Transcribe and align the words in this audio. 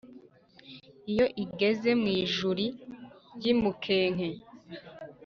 iyo 1.11 1.25
igeze 1.43 1.89
mu 2.01 2.07
ijuri 2.23 2.65
ry' 3.35 3.49
umukenke, 3.55 4.29